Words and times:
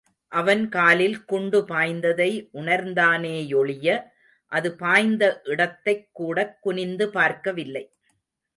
அவன் 0.31 0.69
காலில் 0.69 1.25
குண்டு 1.25 1.59
பாய்ந்ததை 1.67 2.49
உணர்ந்தானேயொழிய 2.53 4.03
அது 4.51 4.75
பாய்ந்த 4.75 5.41
இடத்தைக் 5.43 6.09
கூடக் 6.11 6.57
குனிந்து 6.61 7.09
பார்க்கவில்லை. 7.09 7.85